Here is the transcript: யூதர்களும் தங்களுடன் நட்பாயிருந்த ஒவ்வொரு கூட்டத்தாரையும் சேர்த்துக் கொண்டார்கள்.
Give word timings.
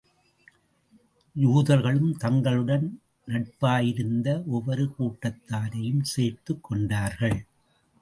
யூதர்களும் 1.35 2.15
தங்களுடன் 2.17 3.01
நட்பாயிருந்த 3.27 4.43
ஒவ்வொரு 4.45 4.93
கூட்டத்தாரையும் 4.99 6.01
சேர்த்துக் 6.01 6.63
கொண்டார்கள். 6.63 7.45